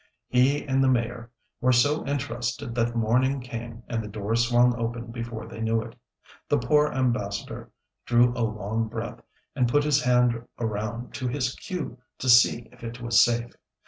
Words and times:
He 0.29 0.65
and 0.65 0.83
the 0.83 0.87
Mayor 0.87 1.29
were 1.59 1.71
so 1.71 2.03
interested 2.07 2.73
that 2.73 2.95
morning 2.95 3.39
came 3.39 3.83
and 3.87 4.03
the 4.03 4.07
door 4.07 4.35
swung 4.35 4.75
open 4.75 5.11
before 5.11 5.45
they 5.45 5.61
knew 5.61 5.79
it. 5.83 5.95
The 6.49 6.57
poor 6.57 6.87
Ambassador 6.91 7.69
drew 8.07 8.31
a 8.35 8.41
long 8.43 8.87
breath, 8.87 9.21
and 9.55 9.69
put 9.69 9.83
his 9.83 10.01
hand 10.01 10.43
around 10.59 11.13
to 11.13 11.27
his 11.27 11.53
queue 11.53 11.99
to 12.17 12.29
see 12.29 12.67
if 12.71 12.83
it 12.83 12.99
was 12.99 13.23
safe. 13.23 13.53